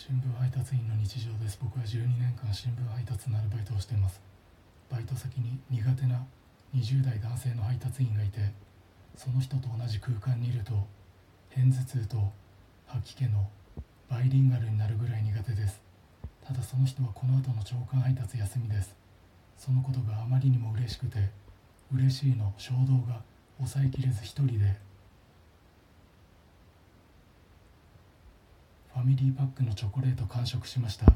[0.00, 1.58] 新聞配達員の日常です。
[1.60, 4.18] 僕は12年間新聞配達のアルバイトをしています。
[4.88, 6.24] バイト先に苦手な
[6.74, 8.50] 20代男性の配達員がいて
[9.14, 10.72] その人と同じ空間にいると
[11.54, 12.32] 片頭痛と
[12.86, 13.46] 吐き気の
[14.08, 15.82] バイリンガルになるぐらい苦手です。
[16.46, 18.96] ただその人はこの後の長官配達休みです。
[19.58, 21.28] そのことがあまりにも嬉しくて
[21.92, 23.20] 嬉しいの衝動が
[23.58, 31.06] 抑えきれず一人でァミリーパックのチョコレート完食しました。